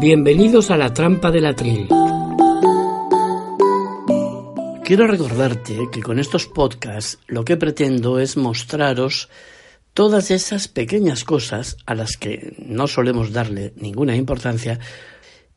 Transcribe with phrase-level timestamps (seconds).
[0.00, 1.88] Bienvenidos a la trampa del atril.
[4.84, 9.28] Quiero recordarte que con estos podcasts lo que pretendo es mostraros
[9.94, 14.78] todas esas pequeñas cosas a las que no solemos darle ninguna importancia,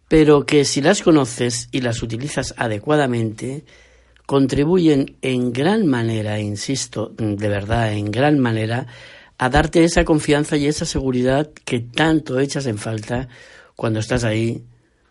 [0.08, 3.64] pero que si las conoces y las utilizas adecuadamente,
[4.26, 8.88] contribuyen en gran manera, insisto, de verdad, en gran manera,
[9.38, 13.30] a darte esa confianza y esa seguridad que tanto echas en falta
[13.82, 14.64] cuando estás ahí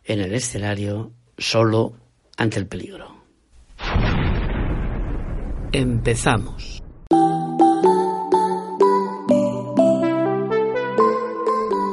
[0.05, 1.93] en el escenario solo
[2.37, 3.17] ante el peligro.
[5.73, 6.81] Empezamos.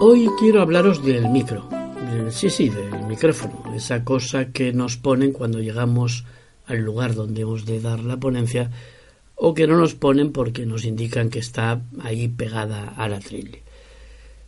[0.01, 1.67] Hoy quiero hablaros del micro.
[2.29, 3.73] Sí, sí, del micrófono.
[3.73, 6.25] Esa cosa que nos ponen cuando llegamos
[6.67, 8.69] al lugar donde hemos de dar la ponencia
[9.33, 13.63] o que no nos ponen porque nos indican que está ahí pegada a la tril.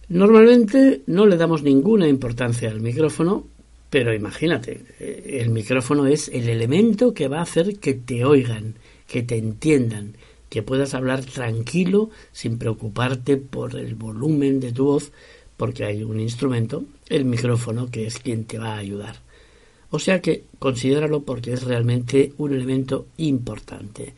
[0.10, 3.46] Normalmente no le damos ninguna importancia al micrófono,
[3.92, 8.74] pero imagínate, eh, el micrófono es el elemento que va a hacer que te oigan,
[9.08, 10.16] que te entiendan,
[10.50, 15.12] que puedas hablar tranquilo sin preocuparte por el volumen de tu voz,
[15.58, 19.18] porque hay un instrumento, el micrófono, que es quien te va a ayudar.
[19.92, 24.14] O sea que considéralo porque es realmente un elemento importante.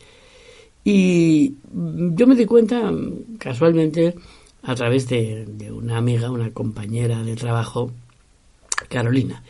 [0.83, 2.91] Y yo me di cuenta
[3.37, 4.15] casualmente
[4.63, 7.91] a través de, una amiga, una compañera de trabajo,
[8.89, 9.43] Carolina.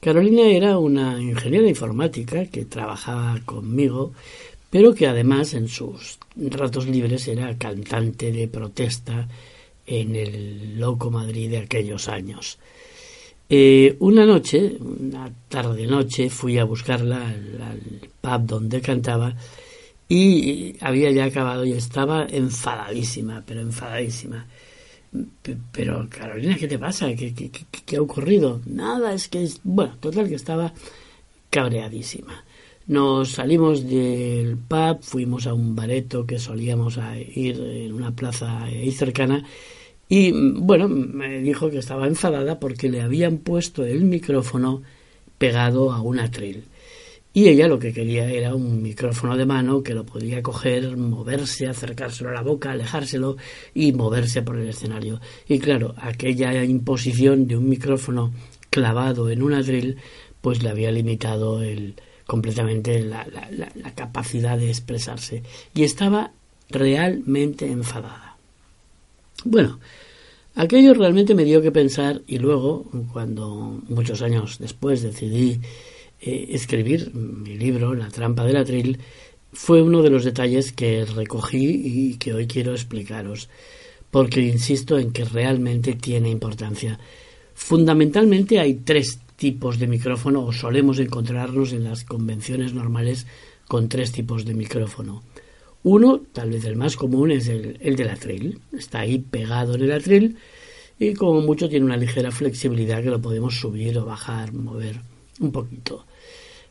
[0.00, 4.12] Carolina era una ingeniera informática que trabajaba conmigo,
[4.70, 9.28] pero que además en sus ratos libres era cantante de protesta
[9.86, 12.58] en el Loco Madrid de aquellos años.
[13.48, 19.36] Eh, una noche, una tarde noche, fui a buscarla al, al pub donde cantaba
[20.14, 24.46] y había ya acabado y estaba enfadadísima, pero enfadadísima.
[25.72, 27.14] Pero Carolina, ¿qué te pasa?
[27.14, 28.60] ¿Qué, qué, ha ocurrido?
[28.66, 29.60] Nada, es que es...
[29.64, 30.74] Bueno, total que estaba
[31.48, 32.44] cabreadísima.
[32.88, 36.98] Nos salimos del pub, fuimos a un bareto que solíamos
[37.34, 39.42] ir en una plaza ahí cercana
[40.10, 44.82] y bueno, me dijo que estaba enfadada porque le habían puesto el micrófono
[45.38, 46.64] pegado a un atril.
[47.34, 51.66] Y ella lo que quería era un micrófono de mano que lo podía coger, moverse,
[51.66, 53.36] acercárselo a la boca, alejárselo
[53.74, 55.20] y moverse por el escenario.
[55.48, 58.32] Y claro, aquella imposición de un micrófono
[58.68, 59.96] clavado en un atril,
[60.42, 61.94] pues le había limitado el,
[62.26, 65.42] completamente la, la capacidad de expresarse.
[65.74, 66.32] Y estaba
[66.68, 68.36] realmente enfadada.
[69.44, 69.80] Bueno,
[70.54, 75.60] aquello realmente me dio que pensar y luego, cuando muchos años después decidí
[76.24, 78.98] eh, escribir mi libro, La trampa del atril,
[79.52, 83.48] fue uno de los detalles que recogí y que hoy quiero explicaros,
[84.10, 86.98] porque insisto en que realmente tiene importancia.
[87.54, 93.26] Fundamentalmente hay tres tipos de micrófono, o solemos encontrarnos en las convenciones normales
[93.66, 95.24] con tres tipos de micrófono.
[95.82, 98.60] Uno, tal vez el más común, es el, el del atril.
[98.72, 100.36] Está ahí pegado en el atril
[100.98, 105.00] y como mucho tiene una ligera flexibilidad que lo podemos subir o bajar, mover
[105.40, 106.06] un poquito.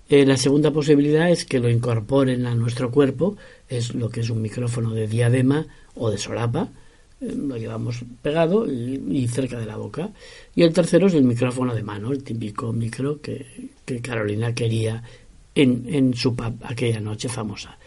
[0.10, 3.38] Eh, la segunda posibilidad es que lo incorporen a nuestro cuerpo,
[3.70, 6.70] es lo que es un micrófono de diadema o de solapa,
[7.22, 10.10] eh, lo llevamos pegado y, cerca de la boca.
[10.54, 13.70] Y el tercero es el micrófono de mano, el típico micro que,
[14.02, 15.02] Carolina quería
[15.56, 17.78] en, en su pub aquella noche famosa.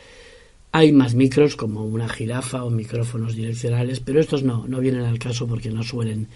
[0.72, 5.18] Hay más micros como una jirafa o micrófonos direccionales, pero estos no, no vienen al
[5.18, 6.28] caso porque no suelen,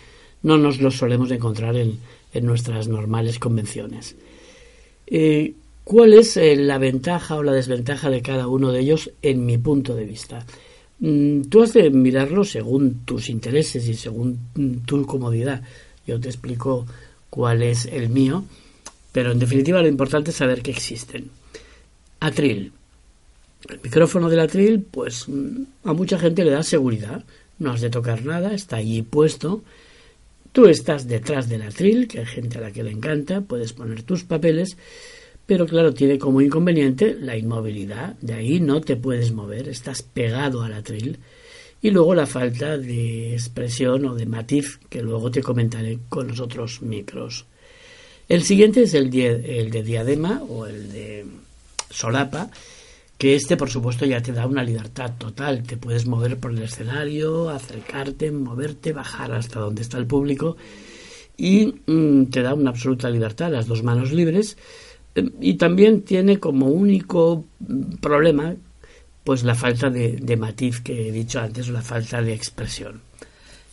[0.43, 1.99] no nos los solemos encontrar en,
[2.33, 4.17] en nuestras normales convenciones.
[5.07, 5.55] Eh,
[5.85, 9.57] ¿Cuál es eh, la ventaja o la desventaja de cada uno de ellos en mi
[9.57, 10.45] punto de vista?
[11.01, 15.63] Mm, tú has de mirarlo según tus intereses y según mm, tu comodidad.
[16.07, 16.87] Yo te explico
[17.31, 18.45] cuál es el mío,
[19.13, 21.31] pero en definitiva lo importante es saber que existen.
[22.21, 22.73] Atril.
[23.69, 27.25] El micrófono del atril, pues mm, a mucha gente le da seguridad.
[27.59, 29.63] No has de tocar nada, está allí puesto.
[30.53, 34.03] Tú estás detrás del atril, que hay gente a la que le encanta, puedes poner
[34.03, 34.77] tus papeles
[35.49, 40.61] pero claro, tiene como inconveniente la inmovilidad, de ahí no te puedes mover, estás pegado
[40.61, 41.21] al atril,
[41.81, 46.39] y luego la falta de expresión o de matiz, que luego te comentaré con los
[46.41, 47.47] otros micros.
[48.29, 51.25] El siguiente es el, el de diadema o el de
[51.89, 52.51] solapa,
[53.19, 56.63] que este por supuesto ya te da una libertad total, te puedes mover por el
[56.63, 60.57] escenario, acercarte, moverte, bajar hasta donde está el público
[61.37, 64.57] y mm, te da una absoluta libertad, las dos manos libres
[65.17, 68.55] em, y también tiene como único mm, problema
[69.25, 73.03] pues la falta de, matiz que he dicho antes la falta de expresión.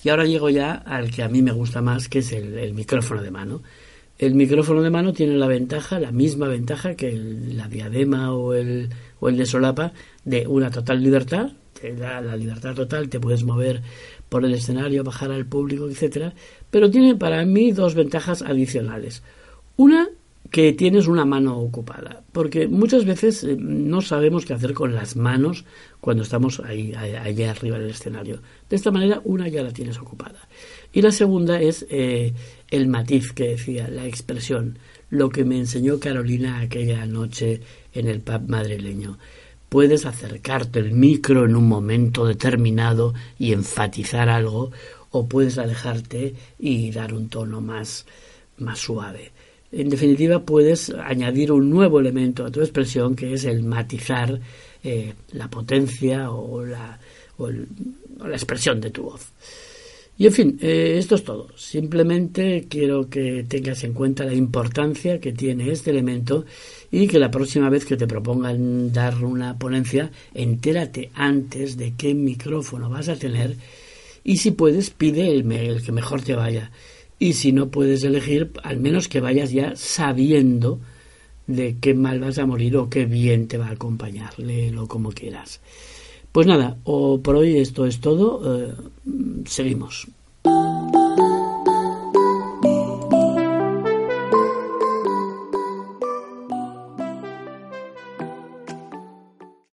[0.03, 3.21] Y ahora llego ya al que a mí me gusta más, que es el micrófono
[3.21, 3.61] de mano.
[4.17, 8.89] El micrófono de mano tiene la ventaja, la misma ventaja que la diadema o el,
[9.19, 9.91] o el de solapa,
[10.23, 13.81] de una total libertad, te da la libertad total, te puedes mover
[14.29, 16.33] por el escenario, bajar al público, etcétera,
[16.71, 19.21] pero tiene para mí dos ventajas adicionales.
[19.75, 20.07] Una,
[20.51, 25.15] que tienes una mano ocupada, porque muchas veces eh, no sabemos qué hacer con las
[25.15, 25.65] manos
[25.99, 28.39] cuando estamos ahí, allá arriba del escenario.
[28.69, 30.47] De esta manera, una ya la tienes ocupada.
[30.95, 32.31] Y la segunda es eh,
[32.71, 37.59] el matiz que decía, la expresión, lo que me enseñó Carolina aquella noche
[37.93, 39.17] en el pub madrileño.
[39.67, 44.71] Puedes acercarte el micro en un momento determinado y enfatizar algo,
[45.11, 48.05] o puedes alejarte y dar un tono más,
[48.57, 49.33] más suave.
[49.73, 54.39] En definitiva, puedes añadir un nuevo elemento a tu expresión, que es el matizar
[54.81, 56.97] eh, la potencia o la,
[57.37, 59.33] o la expresión de tu voz.
[60.17, 61.49] Y en fin, eh, esto es todo.
[61.57, 66.45] Simplemente quiero que tengas en cuenta la importancia que tiene este elemento
[66.89, 72.13] y que la próxima vez que te propongan dar una ponencia, entérate antes de qué
[72.13, 73.57] micrófono vas a tener
[74.25, 76.71] y si puedes, pide el, que mejor te vaya.
[77.19, 80.79] Y si no puedes elegir, al menos que vayas ya sabiendo
[81.45, 84.39] de qué mal vas a morir o qué bien te va a acompañar.
[84.39, 85.61] Léelo como quieras.
[86.31, 88.63] Pues nada, o por hoy esto es todo.
[88.63, 88.73] Eh,
[89.45, 90.07] seguimos.